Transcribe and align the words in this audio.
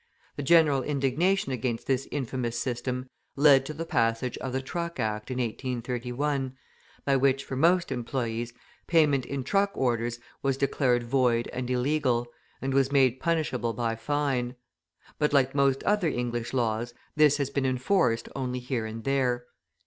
The 0.35 0.41
general 0.41 0.81
indignation 0.81 1.51
against 1.51 1.85
this 1.85 2.07
infamous 2.09 2.57
system 2.57 3.07
led 3.35 3.67
to 3.67 3.73
the 3.75 3.85
passage 3.85 4.35
of 4.39 4.51
the 4.51 4.59
Truck 4.59 4.99
Act 4.99 5.29
in 5.29 5.37
1831, 5.37 6.57
by 7.05 7.15
which, 7.15 7.43
for 7.45 7.55
most 7.55 7.91
employees, 7.91 8.51
payment 8.87 9.27
in 9.27 9.43
truck 9.43 9.69
orders 9.75 10.17
was 10.41 10.57
declared 10.57 11.03
void 11.03 11.51
and 11.53 11.69
illegal, 11.69 12.25
and 12.63 12.73
was 12.73 12.91
made 12.91 13.19
punishable 13.19 13.73
by 13.73 13.95
fine; 13.95 14.55
but, 15.19 15.33
like 15.33 15.53
most 15.53 15.83
other 15.83 16.07
English 16.07 16.51
laws, 16.51 16.95
this 17.15 17.37
has 17.37 17.51
been 17.51 17.67
enforced 17.67 18.27
only 18.35 18.57
here 18.57 18.87
and 18.87 19.03
there. 19.03 19.45